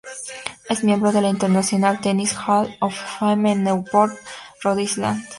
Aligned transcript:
Es 0.67 0.83
miembro 0.83 1.11
de 1.11 1.21
la 1.21 1.29
International 1.29 2.01
Tennis 2.01 2.35
Hall 2.47 2.75
of 2.81 2.95
Fame 3.19 3.51
en 3.51 3.63
Newport, 3.65 4.15
Rhode 4.63 4.81
Island. 4.81 5.23